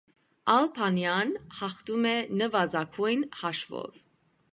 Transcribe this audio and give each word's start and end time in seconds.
Ալբանիան 0.51 1.33
հաղթում 1.59 2.07
է 2.13 2.13
նվազագույն 2.39 3.27
հաշվով։ 3.43 4.01